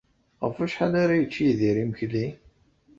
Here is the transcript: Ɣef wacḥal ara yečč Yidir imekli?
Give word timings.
Ɣef 0.43 0.55
wacḥal 0.59 0.93
ara 1.03 1.19
yečč 1.19 1.35
Yidir 1.43 1.77
imekli? 1.83 2.27